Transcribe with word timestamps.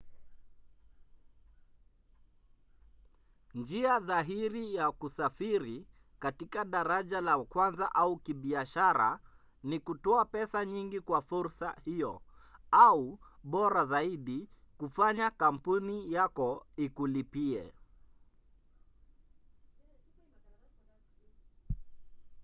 njia 3.53 3.99
dhahiri 3.99 4.75
ya 4.75 4.91
kusafiri 4.91 5.87
katika 6.19 6.65
daraja 6.65 7.21
la 7.21 7.39
kwanza 7.43 7.95
au 7.95 8.17
kibiashara 8.17 9.19
ni 9.63 9.79
kutoa 9.79 10.25
pesa 10.25 10.65
nyingi 10.65 10.99
kwa 11.01 11.21
fursa 11.21 11.75
hiyo 11.85 12.21
au 12.71 13.19
bora 13.43 13.85
zaidi 13.85 14.49
kufanya 14.77 15.31
kampuni 15.31 16.13
yako 16.13 16.65
ikulipie 16.77 17.73